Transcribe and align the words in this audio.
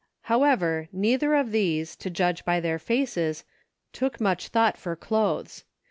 However, 0.23 0.89
neither 0.91 1.35
of 1.35 1.51
these, 1.51 1.95
to 1.97 2.09
judge 2.09 2.43
by 2.43 2.59
their 2.59 2.79
faces, 2.79 3.43
took 3.93 4.19
much 4.19 4.47
thought 4.47 4.75
for 4.75 4.95
clothes. 4.95 5.63